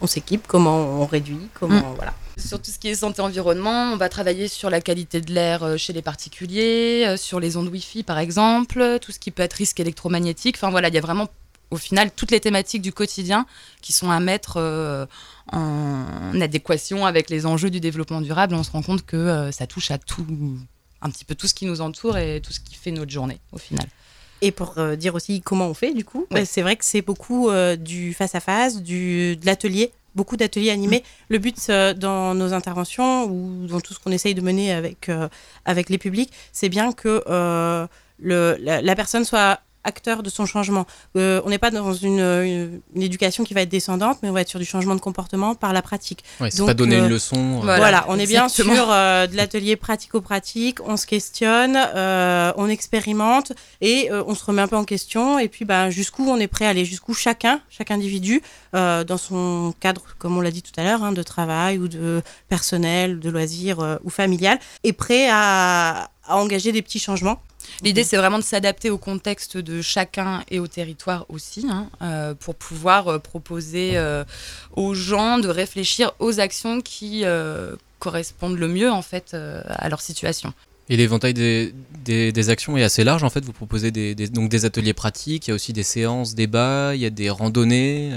[0.00, 1.94] on, s'équipe, comment on réduit, comment Mm.
[1.96, 2.14] voilà.
[2.38, 5.78] Sur tout ce qui est santé environnement, on va travailler sur la qualité de l'air
[5.78, 9.78] chez les particuliers, sur les ondes Wi-Fi par exemple, tout ce qui peut être risque
[9.78, 10.56] électromagnétique.
[10.56, 11.28] Enfin voilà, il y a vraiment
[11.70, 13.46] au final toutes les thématiques du quotidien
[13.80, 15.06] qui sont à mettre euh,
[15.52, 18.54] en adéquation avec les enjeux du développement durable.
[18.54, 20.26] On se rend compte que euh, ça touche à tout,
[21.02, 23.38] un petit peu tout ce qui nous entoure et tout ce qui fait notre journée
[23.52, 23.86] au final.
[24.42, 26.40] Et pour euh, dire aussi comment on fait, du coup, Ouais.
[26.40, 31.04] bah, c'est vrai que c'est beaucoup du face-à-face, du, de l'atelier, beaucoup d'ateliers animés.
[31.28, 35.10] Le but dans nos interventions ou dans tout ce qu'on essaye de mener avec,
[35.66, 37.22] avec les publics, c'est bien que
[38.22, 40.86] le, la, la personne soit acteur de son changement.
[41.16, 44.32] Euh, on n'est pas dans une, une, une éducation qui va être descendante, mais on
[44.32, 46.22] va être sur du changement de comportement par la pratique.
[46.40, 47.60] Ouais, c'est Donc, pas donner euh, une leçon.
[47.62, 47.76] euh.
[47.76, 53.52] Voilà, on est bien sur euh, de l'atelier pratico-pratique, on se questionne, euh, on expérimente
[53.80, 55.38] et euh, on se remet un peu en question.
[55.38, 58.42] Et puis, bah, jusqu'où on est prêt à aller, jusqu'où chacun, chaque individu,
[58.74, 61.88] euh, dans son cadre, comme on l'a dit tout à l'heure, hein, de travail ou
[61.88, 67.40] de personnel, de loisirs euh, ou familial, est prêt à, à engager des petits changements.
[67.82, 72.34] L'idée, c'est vraiment de s'adapter au contexte de chacun et au territoire aussi, hein, euh,
[72.34, 74.24] pour pouvoir euh, proposer euh,
[74.76, 77.24] aux gens de réfléchir aux actions qui
[77.98, 80.52] correspondent le mieux en fait à leur situation.
[80.88, 81.72] Et l'éventail des,
[82.04, 83.44] des, des actions est assez large en fait.
[83.44, 86.94] Vous proposez des, des- donc des ateliers pratiques, il y a aussi des séances, débats,
[86.94, 88.10] il y a des randonnées.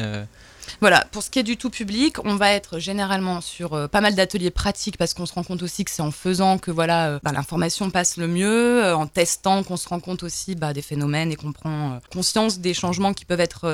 [0.84, 4.02] Voilà, pour ce qui est du tout public, on va être généralement sur euh, pas
[4.02, 7.08] mal d'ateliers pratiques parce qu'on se rend compte aussi que c'est en faisant que voilà
[7.08, 10.74] euh, bah, l'information passe le mieux, euh, en testant qu'on se rend compte aussi bah,
[10.74, 13.66] des phénomènes et qu'on prend conscience des changements qui peuvent être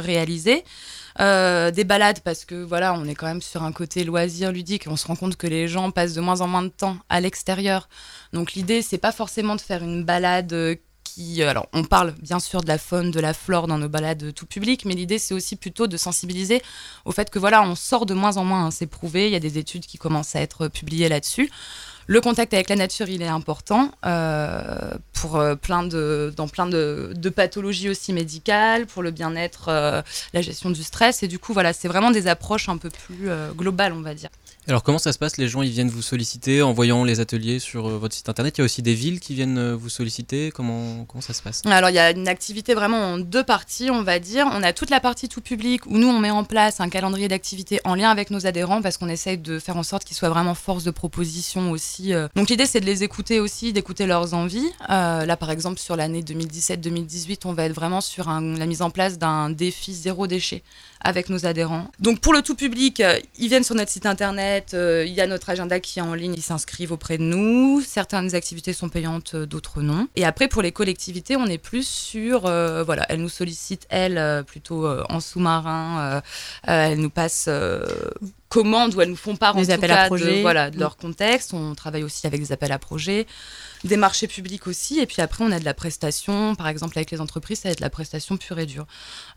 [0.00, 0.62] réalisés.
[1.18, 4.90] Des balades parce que voilà, on est quand même sur un côté loisir ludique et
[4.90, 7.22] on se rend compte que les gens passent de moins en moins de temps à
[7.22, 7.88] l'extérieur.
[8.34, 10.78] Donc l'idée, c'est pas forcément de faire une balade
[11.14, 14.32] qui, alors on parle bien sûr de la faune, de la flore dans nos balades
[14.34, 16.62] tout public, mais l'idée c'est aussi plutôt de sensibiliser
[17.04, 19.36] au fait que voilà, on sort de moins en moins, hein, c'est prouvé, il y
[19.36, 21.50] a des études qui commencent à être publiées là-dessus.
[22.06, 26.66] Le contact avec la nature, il est important euh, pour euh, plein de, dans plein
[26.66, 30.02] de, de pathologies aussi médicales, pour le bien-être, euh,
[30.32, 31.22] la gestion du stress.
[31.22, 34.14] Et du coup, voilà, c'est vraiment des approches un peu plus euh, globales, on va
[34.14, 34.30] dire.
[34.70, 35.36] Alors comment ça se passe?
[35.36, 38.56] Les gens ils viennent vous solliciter en voyant les ateliers sur euh, votre site internet?
[38.56, 40.52] Il y a aussi des villes qui viennent euh, vous solliciter.
[40.52, 41.62] Comment, comment ça se passe?
[41.66, 44.46] Alors, il y a une activité vraiment en deux parties, on va dire.
[44.52, 47.26] On a toute la partie tout public où nous, on met en place un calendrier
[47.26, 50.28] d'activités en lien avec nos adhérents parce qu'on essaye de faire en sorte qu'ils soient
[50.28, 52.28] vraiment force de proposition aussi euh.
[52.36, 54.70] Donc l'idée c'est de les écouter aussi, d'écouter leurs envies.
[54.88, 59.18] Là par exemple sur l'année 2017-2018, on va être vraiment sur la mise en place
[59.18, 60.62] d'un défi zéro déchet
[61.00, 61.88] avec nos adhérents.
[61.98, 63.02] Donc pour le tout public,
[63.38, 66.14] ils viennent sur notre site internet, euh, il y a notre agenda qui est en
[66.14, 67.80] ligne, ils s'inscrivent auprès de nous.
[67.80, 70.08] Certaines activités sont payantes, euh, d'autres non.
[70.16, 74.44] Et après pour les collectivités, on est plus sur, euh, voilà, elles nous sollicitent, elles,
[74.44, 76.22] plutôt en sous-marin,
[76.64, 77.48] elles nous passent...
[78.56, 80.70] euh, commande où elles nous font part en Des tout appels à cas de, voilà,
[80.70, 80.80] de Mm.
[80.80, 81.54] leur contexte.
[81.54, 83.26] On travaille aussi avec des appels à projets,
[83.84, 84.98] des marchés publics aussi.
[84.98, 86.54] Et puis après, on a de la prestation.
[86.54, 88.86] Par exemple, avec les entreprises, ça va être de la prestation pure et dure.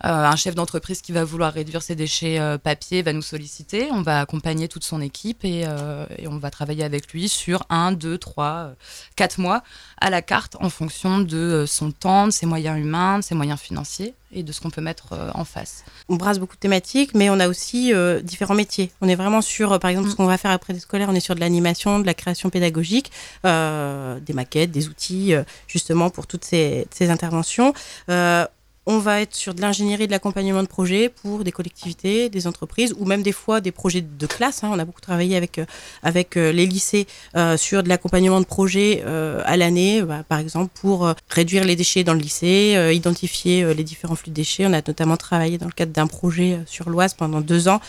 [0.06, 3.90] Euh, un chef d'entreprise qui va vouloir réduire ses déchets euh, papier va nous solliciter.
[3.92, 7.64] On va accompagner toute son équipe et, euh, et on va travailler avec lui sur
[7.70, 8.74] un, deux, trois, euh,
[9.16, 9.64] quatre mois
[10.02, 13.60] à la carte en fonction de son temps, de ses moyens humains, de ses moyens
[13.60, 15.84] financiers et de ce qu'on peut mettre euh, en face.
[16.10, 18.92] On brasse beaucoup de thématiques, mais on a aussi euh, différents métiers.
[19.02, 21.16] On est vraiment sur, euh, par exemple, ce qu'on va faire après des scolaires, on
[21.16, 23.12] est sur de l'animation, de la création pédagogique,
[23.46, 25.34] euh, des maquettes, des outils,
[25.68, 27.74] justement, pour toutes ces, ces interventions.
[28.10, 28.46] Euh,
[28.86, 32.94] on va être sur de l'ingénierie, de l'accompagnement de projets pour des collectivités, des entreprises
[32.98, 34.64] ou même des fois des projets de classe.
[34.64, 34.70] hein.
[34.72, 35.66] On a beaucoup travaillé avec, euh,
[36.02, 40.72] avec euh, les lycées euh, sur de l'accompagnement de projets à l'année, bah, par exemple
[40.74, 44.66] pour réduire les déchets dans le lycée, identifier les différents flux de déchets.
[44.66, 47.80] On a notamment travaillé dans le cadre d'un projet sur l'Oise pendant deux ans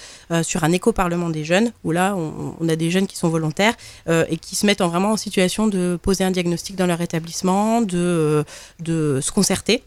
[0.42, 3.74] sur un éco-parlement des jeunes, où là on, a des jeunes qui sont volontaires
[4.08, 7.80] et qui se mettent en vraiment en situation de poser un diagnostic dans leur établissement,
[7.80, 8.44] de,
[8.80, 9.82] de se concerter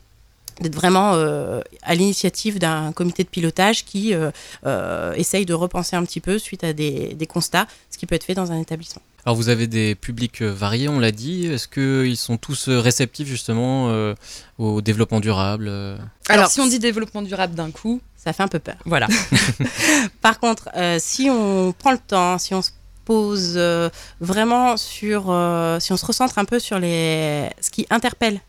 [0.61, 4.31] d'être vraiment euh, à l'initiative d'un comité de pilotage qui euh,
[4.65, 8.15] euh, essaye de repenser un petit peu suite à des, des constats ce qui peut
[8.15, 9.01] être fait dans un établissement.
[9.25, 11.47] Alors vous avez des publics variés, on l'a dit.
[11.47, 14.15] Est-ce qu'ils sont tous réceptifs justement euh,
[14.57, 15.97] au développement durable euh?
[16.29, 18.77] Alors, si on dit développement durable d'un coup, ça fait un peu peur.
[18.85, 19.07] Voilà.
[20.21, 22.71] Par contre, euh, si on prend le temps, si on se
[23.05, 23.89] pose euh,
[24.19, 28.41] vraiment sur, euh, si on se recentre un peu sur les, ce qui interpelle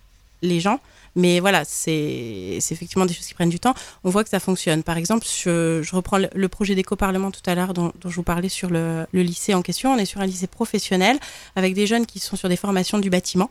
[0.42, 0.80] les gens,
[1.16, 3.74] mais voilà, c'est effectivement des choses qui prennent du temps.
[4.04, 4.82] On voit que ça fonctionne.
[4.82, 8.48] Par exemple, je, reprends le, projet d'éco-parlement tout à l'heure dont, dont je vous parlais
[8.48, 9.92] sur le, le lycée en question.
[9.92, 11.18] On est sur un lycée professionnel
[11.56, 13.50] avec des jeunes qui sont sur des formations du bâtiment.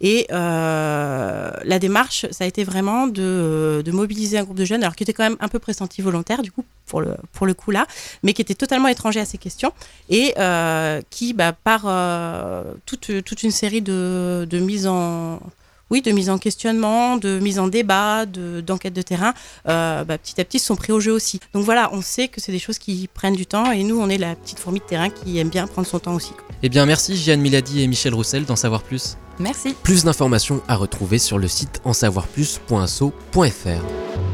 [0.00, 4.82] Et euh, la démarche, ça a été vraiment de, de mobiliser un groupe de jeunes,
[4.82, 7.54] alors qui était quand même un peu pressenti volontaire, du coup, pour le, pour le
[7.54, 7.86] coup là,
[8.22, 9.72] mais qui était totalement étranger à ces questions,
[10.08, 15.40] et euh, qui, bah, par euh, toute, toute une série de, de mises en
[15.90, 19.34] oui, de mise en questionnement, de mise en débat, de- d'enquête de, terrain,
[19.68, 21.40] euh, bah, petit à petit sont pris au jeu aussi.
[21.52, 24.08] Donc voilà, on sait que c'est des choses qui prennent du temps et nous, on
[24.08, 26.32] est la petite fourmi de terrain qui aime bien prendre son temps aussi.
[26.62, 29.16] Eh bien merci Jeanne Milady et Michel Roussel d'en savoir plus.
[29.38, 29.74] Merci.
[29.82, 34.33] Plus d'informations à retrouver sur le site ensavoirplus.so.fr.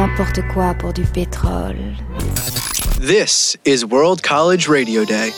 [0.00, 1.76] n'importe quoi pour du pétrole.
[2.98, 5.30] This is World College Radio Day.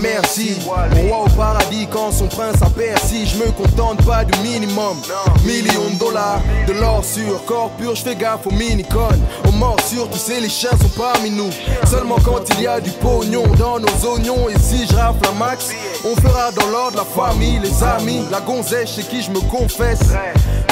[0.00, 0.56] Merci.
[0.66, 2.70] Mon roi au paradis quand son prince a.
[3.10, 4.96] Je me contente pas du minimum.
[5.44, 9.22] Millions de dollars, de l'or sur corps pur, je fais gaffe aux mini-connes.
[9.46, 11.50] Aux morsures, tu sais, les chiens sont parmi nous.
[11.84, 14.48] Seulement quand il y a du pognon dans nos oignons.
[14.48, 15.70] Et si je rafle un max,
[16.04, 20.00] on fera dans l'ordre la famille, les amis, la gonzesse chez qui je me confesse.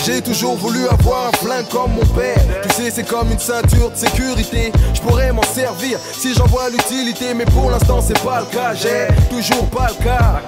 [0.09, 2.41] J'ai toujours voulu avoir un flingue comme mon père.
[2.63, 4.73] Tu sais, c'est comme une ceinture de sécurité.
[4.95, 8.73] Je pourrais m'en servir si j'en vois l'utilité, mais pour l'instant, c'est pas le cas.
[8.73, 10.41] J'ai toujours pas le cas.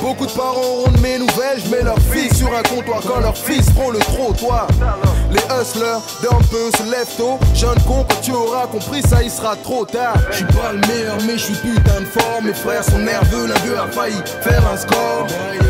[0.00, 3.20] Beaucoup de parents auront de mes nouvelles, je mets leur fils sur un comptoir quand
[3.20, 4.66] leurs fils feront le trottoir.
[5.32, 7.38] Les hustlers d'un peu se lèvent tôt.
[7.54, 10.16] Jeune con, quand tu auras compris ça, il sera trop tard.
[10.30, 12.42] Je suis pas le meilleur, mais je suis putain de fort.
[12.42, 15.26] Mes frères sont nerveux, l'un d'eux a failli faire un score.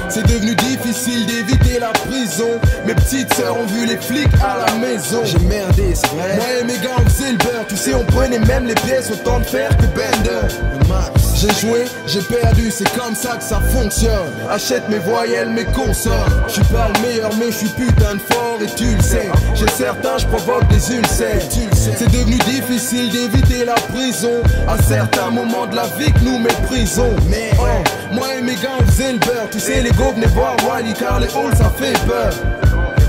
[0.09, 2.61] C'est devenu difficile d'éviter la prison.
[2.87, 5.21] Mes petites sœurs ont vu les flics à la maison.
[5.25, 6.37] J'ai merdé, c'est vrai.
[6.37, 7.67] Moi et mes gars, on faisait le beurre.
[7.69, 10.55] Tu sais, on prenait même les pièces autant de fer que Bender.
[11.43, 14.31] J'ai joué, j'ai perdu, c'est comme ça que ça fonctionne.
[14.49, 16.29] Achète mes voyelles, mes consorts.
[16.47, 19.29] Je suis pas le meilleur, mais je suis putain de fort et tu le sais.
[19.57, 21.43] Chez certains, je provoque des ulcères.
[21.75, 24.41] C'est devenu difficile d'éviter la prison.
[24.69, 27.17] À certains moments de la vie que nous méprisons.
[27.29, 27.65] Mais oh,
[28.13, 29.51] moi et mes gars, on faisait le beurre.
[29.51, 32.33] Tu sais, les go venaient voir Wally car les halls, ça fait peur.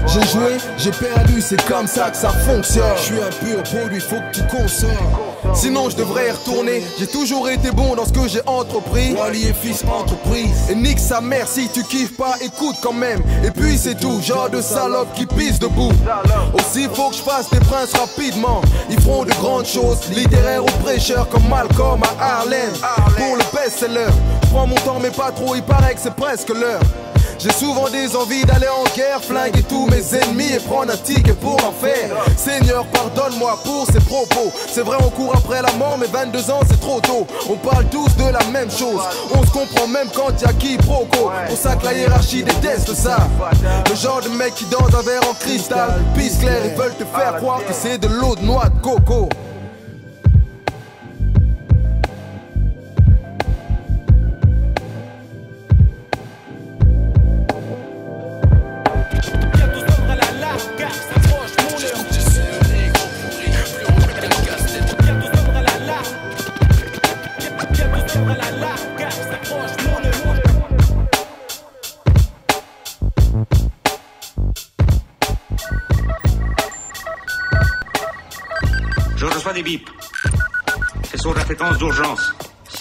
[0.08, 2.84] J'ai joué, j'ai perdu, c'est comme ça que ça fonctionne.
[2.98, 4.90] Je suis un pur produit, faut que tu consommes.
[5.54, 6.84] Sinon je devrais retourner.
[7.00, 9.14] J'ai toujours été bon dans ce que j'ai entrepris.
[9.14, 10.70] Wally et fils entreprise.
[10.70, 13.22] Et nique sa mère si tu kiffes pas, écoute quand même.
[13.46, 15.92] Et puis c'est tout, genre de salope qui pisse debout.
[16.54, 18.62] Aussi faut que je fasse des princes rapidement.
[18.90, 22.72] Ils feront de grandes choses, littéraires ou prêcheurs comme Malcolm à Harlem.
[23.18, 24.12] Pour le best-seller,
[24.52, 26.82] prends mon temps mais pas trop, il paraît que c'est presque l'heure.
[27.40, 31.34] J'ai souvent des envies d'aller en guerre, flinguer tous mes ennemis et prendre un ticket
[31.34, 32.10] pour en faire.
[32.38, 34.52] Seigneur, pardonne-moi pour ces propos.
[34.72, 37.28] C'est vrai, on court après la mort, mais 22 ans c'est trop tôt.
[37.50, 39.02] On parle tous de la même chose.
[39.34, 41.32] On se comprend même quand y a qui proco.
[41.48, 43.18] Pour ça que la hiérarchie déteste ça.
[43.90, 46.02] Le genre de mec qui danse un verre en cristal.
[46.16, 49.30] Pisse clair, ils veulent te faire croire que c'est de l'eau de noix de coco.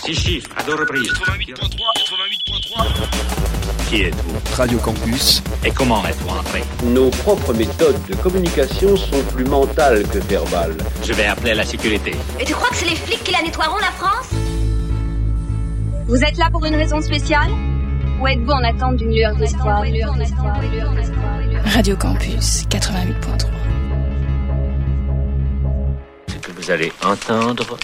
[0.04, 1.12] Six chiffres à deux reprises.
[1.12, 1.54] 88.3,
[2.44, 3.88] 88.3.
[3.88, 4.56] Qui êtes-vous?
[4.56, 5.42] Radio Campus.
[5.64, 6.64] Et comment êtes-vous entré?
[6.84, 10.76] Nos propres méthodes de communication sont plus mentales que verbales.
[11.04, 12.16] Je vais appeler la sécurité.
[12.40, 14.30] Et tu crois que c'est les flics qui la nettoieront, la France?
[16.06, 17.50] Vous êtes là pour une raison spéciale?
[18.20, 19.84] Ou êtes-vous en attente d'une lueur d'espoir?
[21.64, 23.46] Radio Campus 88.3.
[26.26, 27.76] Ce que vous allez entendre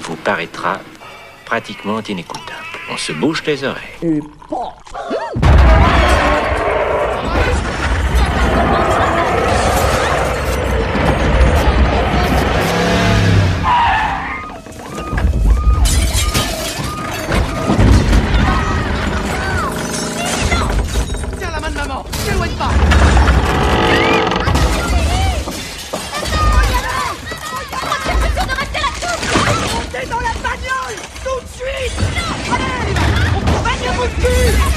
[0.00, 0.80] vous paraîtra
[1.48, 2.66] pratiquement inécoutable.
[2.92, 4.20] On se bouche les oreilles.
[33.98, 34.67] On va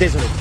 [0.00, 0.39] Désolé.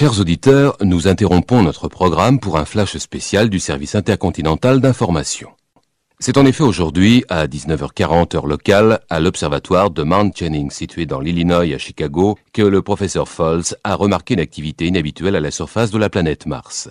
[0.00, 5.50] Chers auditeurs, nous interrompons notre programme pour un flash spécial du service intercontinental d'information.
[6.18, 11.20] C'est en effet aujourd'hui, à 19h40 heure locale, à l'observatoire de Mount Jennings, situé dans
[11.20, 15.90] l'Illinois à Chicago, que le professeur Falls a remarqué une activité inhabituelle à la surface
[15.90, 16.88] de la planète Mars.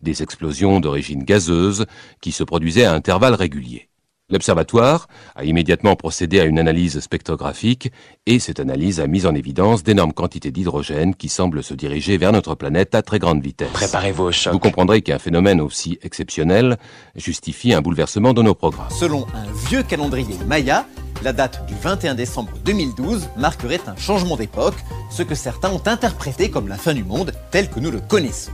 [0.00, 1.84] Des explosions d'origine gazeuse
[2.22, 3.90] qui se produisaient à intervalles réguliers.
[4.30, 7.90] L'observatoire a immédiatement procédé à une analyse spectrographique
[8.26, 12.30] et cette analyse a mis en évidence d'énormes quantités d'hydrogène qui semblent se diriger vers
[12.30, 13.72] notre planète à très grande vitesse.
[13.72, 14.52] Préparez-vous au choc.
[14.52, 16.76] Vous comprendrez qu'un phénomène aussi exceptionnel
[17.16, 18.90] justifie un bouleversement de nos programmes.
[18.90, 20.86] Selon un vieux calendrier Maya,
[21.22, 24.76] la date du 21 décembre 2012 marquerait un changement d'époque,
[25.10, 28.52] ce que certains ont interprété comme la fin du monde tel que nous le connaissons.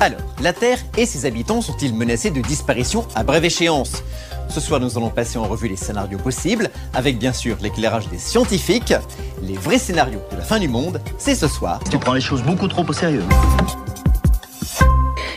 [0.00, 4.02] Alors, la Terre et ses habitants sont-ils menacés de disparition à brève échéance?
[4.48, 8.18] Ce soir, nous allons passer en revue les scénarios possibles, avec bien sûr l'éclairage des
[8.18, 8.94] scientifiques.
[9.42, 11.80] Les vrais scénarios de la fin du monde, c'est ce soir.
[11.90, 13.24] Tu prends les choses beaucoup trop au sérieux.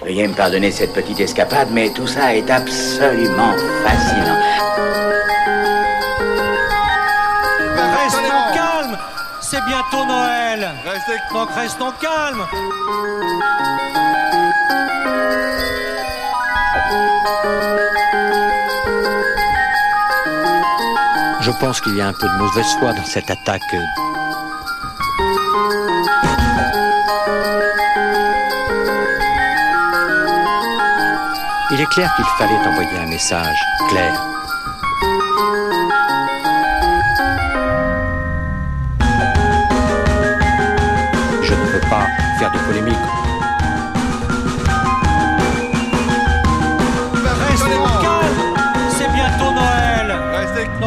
[0.04, 4.40] Veuillez me pardonner cette petite escapade, mais tout ça est absolument fascinant.
[8.04, 8.98] Restons calmes
[9.42, 10.70] C'est bientôt Noël
[11.34, 12.46] Donc restons calmes
[21.42, 23.62] Je pense qu'il y a un peu de mauvaise foi dans cette attaque.
[31.72, 33.60] Il est clair qu'il fallait envoyer un message
[33.90, 34.14] clair.
[41.44, 42.08] Je ne peux pas
[42.40, 43.19] faire de polémique.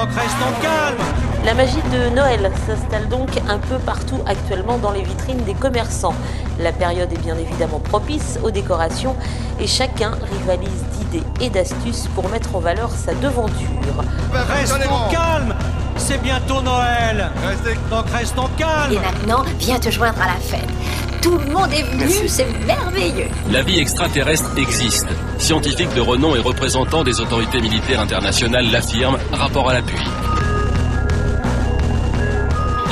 [0.03, 0.97] Donc restons calmes
[1.45, 6.15] La magie de Noël s'installe donc un peu partout actuellement dans les vitrines des commerçants.
[6.59, 9.15] La période est bien évidemment propice aux décorations
[9.61, 13.69] et chacun rivalise d'idées et d'astuces pour mettre en valeur sa devanture.
[14.33, 15.55] Restons calmes
[15.97, 17.31] C'est bientôt Noël
[17.89, 20.69] Donc restons calmes Et maintenant, viens te joindre à la fête.
[21.23, 23.29] Tout le monde est venu, c'est merveilleux.
[23.51, 25.07] La vie extraterrestre existe.
[25.39, 29.99] Scientifiques de renom et représentants des autorités militaires internationales l'affirment, rapport à l'appui.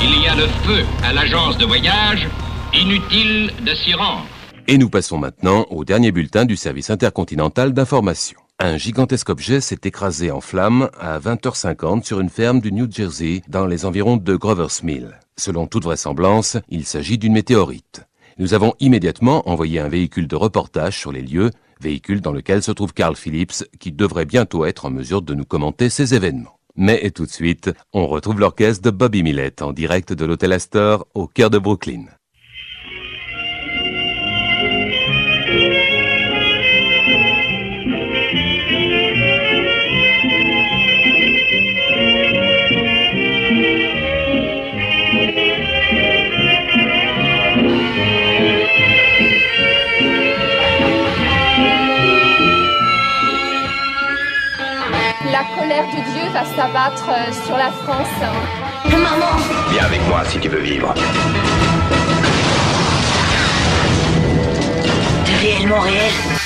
[0.01, 2.29] Il y a le feu à l'agence de voyage.
[2.73, 4.25] Inutile de s'y rendre.
[4.67, 8.39] Et nous passons maintenant au dernier bulletin du service intercontinental d'information.
[8.59, 13.41] Un gigantesque objet s'est écrasé en flammes à 20h50 sur une ferme du New Jersey
[13.49, 15.19] dans les environs de Grover's Mill.
[15.35, 18.03] Selon toute vraisemblance, il s'agit d'une météorite.
[18.37, 21.51] Nous avons immédiatement envoyé un véhicule de reportage sur les lieux,
[21.81, 25.45] véhicule dans lequel se trouve Carl Phillips, qui devrait bientôt être en mesure de nous
[25.45, 26.57] commenter ces événements.
[26.75, 31.05] Mais tout de suite, on retrouve l'orchestre de Bobby Millett en direct de l'hôtel Astor
[31.13, 32.05] au cœur de Brooklyn.
[55.71, 58.07] Colère de Dieu va s'abattre euh, sur la France.
[58.89, 59.37] Maman
[59.71, 60.93] Viens avec moi si tu veux vivre.
[65.25, 66.40] T'es réellement réel?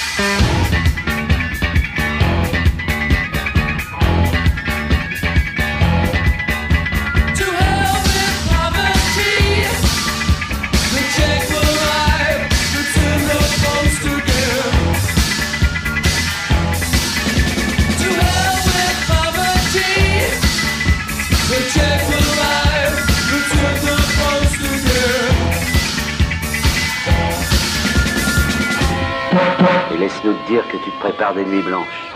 [30.85, 32.11] Tu te prépares des nuits blanches,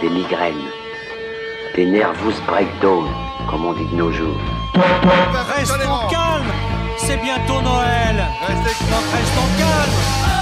[0.00, 0.68] des migraines,
[1.76, 3.06] des nervous breakdown,
[3.48, 4.36] comme on dit de nos jours.
[5.56, 6.52] Restons calmes
[6.96, 8.16] C'est bientôt Noël
[8.48, 10.39] Donc restons calmes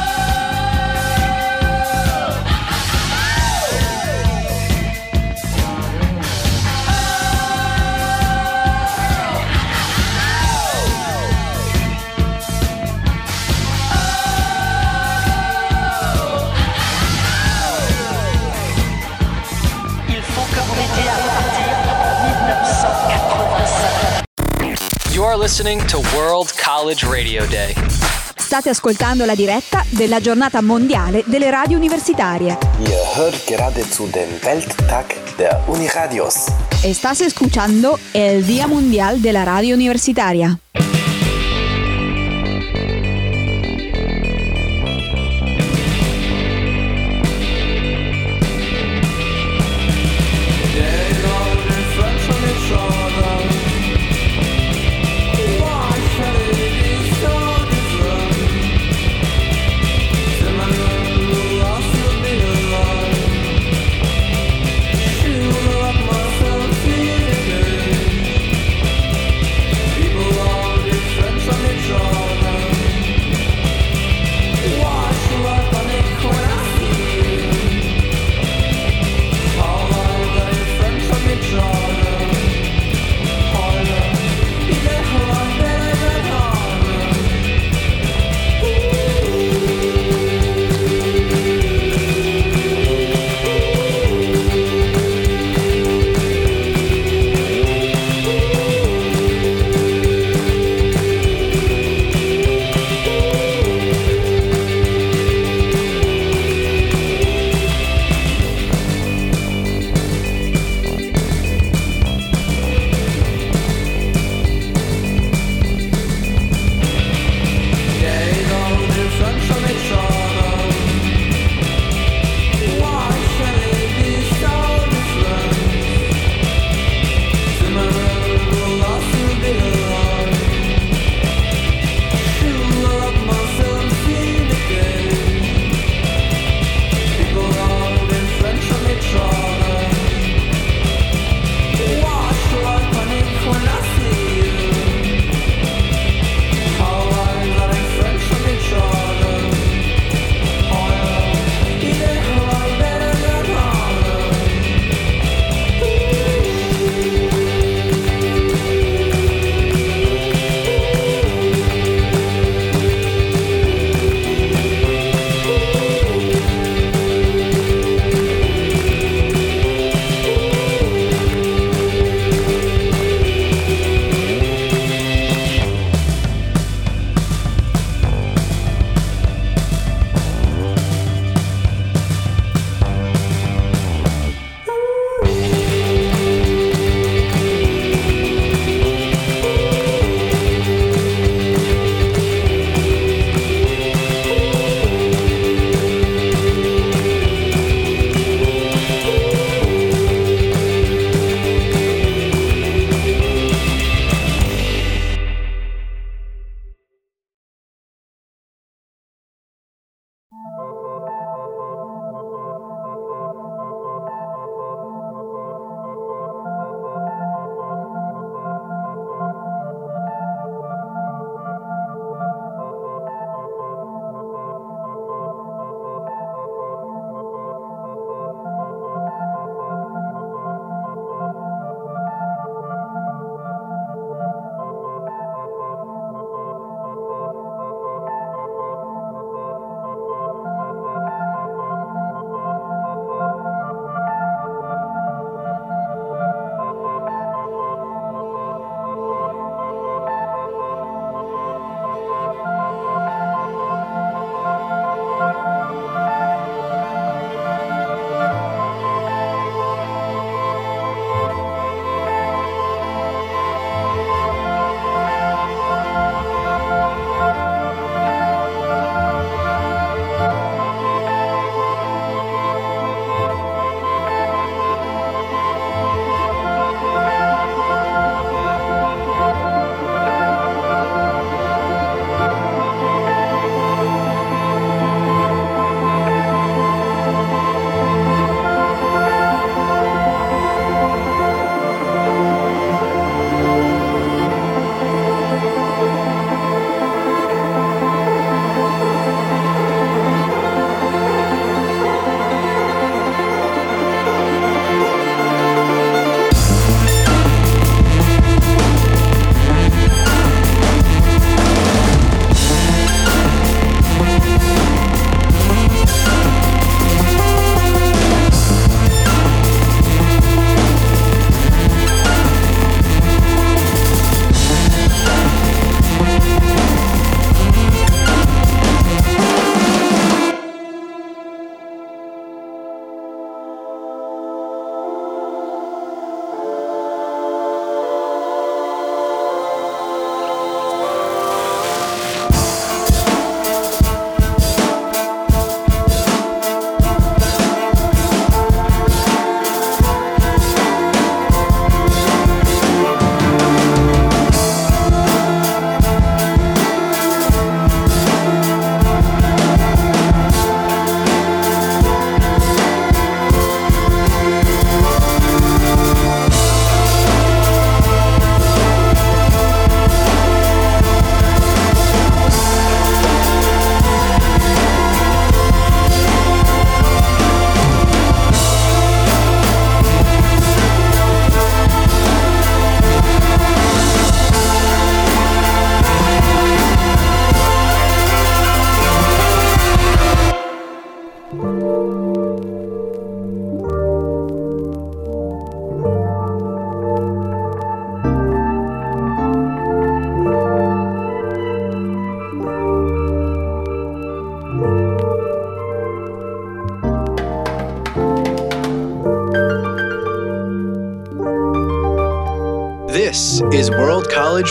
[25.29, 25.31] 1985.
[25.31, 27.75] You are listening to World College Radio Day.
[28.35, 32.57] State ascoltando la diretta della giornata mondiale delle radio universitarie.
[32.79, 36.47] Ihr hört gerade zu dem Welttag der Uniradios.
[36.83, 40.59] Estás escuchando el Día Mundial de la Radio Universitaria.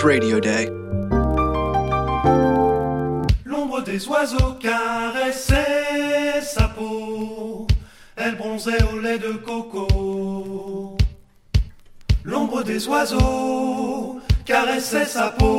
[0.03, 0.39] Radio.
[3.45, 7.67] L'ombre des oiseaux caressait sa peau,
[8.15, 10.97] elle bronzait au lait de coco.
[12.23, 15.57] L'ombre des oiseaux caressait sa peau,